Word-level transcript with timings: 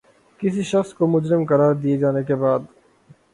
کسی 0.39 0.63
شخص 0.63 0.93
کو 0.93 1.03
مجرم 1.07 1.41
قراد 1.45 1.75
دیے 1.83 1.97
جانے 1.97 2.23
کے 2.23 2.35
بعد 2.35 2.59